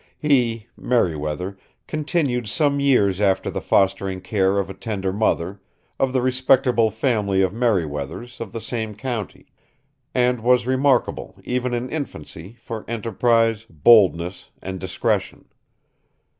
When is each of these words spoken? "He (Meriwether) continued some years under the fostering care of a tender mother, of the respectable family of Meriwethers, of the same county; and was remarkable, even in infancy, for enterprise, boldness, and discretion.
"He 0.17 0.65
(Meriwether) 0.75 1.59
continued 1.85 2.47
some 2.47 2.79
years 2.79 3.21
under 3.21 3.51
the 3.51 3.61
fostering 3.61 4.19
care 4.19 4.57
of 4.57 4.67
a 4.67 4.73
tender 4.73 5.13
mother, 5.13 5.61
of 5.99 6.11
the 6.11 6.23
respectable 6.23 6.89
family 6.89 7.43
of 7.43 7.53
Meriwethers, 7.53 8.39
of 8.41 8.51
the 8.51 8.61
same 8.61 8.95
county; 8.95 9.45
and 10.15 10.41
was 10.41 10.65
remarkable, 10.65 11.39
even 11.43 11.75
in 11.75 11.87
infancy, 11.87 12.53
for 12.53 12.83
enterprise, 12.87 13.67
boldness, 13.69 14.49
and 14.59 14.79
discretion. 14.79 15.45